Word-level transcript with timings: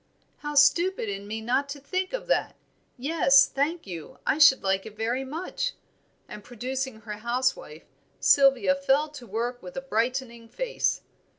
"How 0.39 0.55
stupid 0.55 1.09
in 1.09 1.27
me 1.27 1.41
not 1.41 1.69
to 1.69 1.79
think 1.79 2.11
of 2.11 2.25
that! 2.25 2.55
Yes, 2.97 3.47
thank 3.47 3.85
you, 3.85 4.17
I 4.25 4.39
should 4.39 4.63
like 4.63 4.87
it 4.87 4.97
very 4.97 5.23
much;" 5.23 5.73
and 6.27 6.43
producing 6.43 7.01
her 7.01 7.17
housewife, 7.19 7.85
Sylvia 8.19 8.73
fell 8.73 9.09
to 9.09 9.27
work 9.27 9.61
with 9.61 9.77
a 9.77 9.81
brightening 9.81 10.49
face. 10.49 11.01